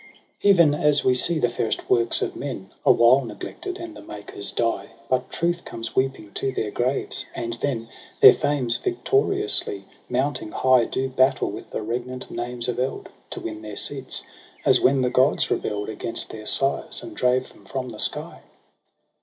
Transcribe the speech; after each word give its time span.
7 0.41 0.49
Even 0.51 0.73
as 0.73 1.03
we 1.05 1.13
see 1.13 1.37
the 1.37 1.47
fairest 1.47 1.87
works 1.87 2.23
of 2.23 2.35
men 2.35 2.71
Awhile 2.83 3.23
neglected, 3.23 3.77
and 3.77 3.95
the 3.95 4.01
makers 4.01 4.51
die; 4.51 4.89
But 5.11 5.29
Truth 5.29 5.63
comes 5.63 5.95
weeping 5.95 6.31
to 6.41 6.51
their 6.51 6.71
graves, 6.71 7.27
and 7.35 7.53
then 7.61 7.87
Their 8.19 8.33
fames 8.33 8.77
victoriously 8.77 9.85
mounting 10.09 10.53
high 10.53 10.85
Do 10.85 11.07
battle 11.07 11.51
with 11.51 11.69
the 11.69 11.83
'regnant 11.83 12.31
names 12.31 12.67
of 12.67 12.79
eld, 12.79 13.09
To 13.29 13.41
win 13.41 13.61
their 13.61 13.75
seats 13.75 14.21
j 14.21 14.27
as 14.65 14.81
when 14.81 15.03
the 15.03 15.11
Gods 15.11 15.51
rebel'd 15.51 15.89
Against 15.89 16.31
their 16.31 16.47
sires 16.47 17.03
and 17.03 17.15
drave 17.15 17.53
them 17.53 17.65
from 17.65 17.89
the 17.89 17.99
sky. 17.99 18.41